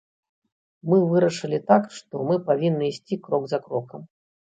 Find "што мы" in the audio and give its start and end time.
1.97-2.37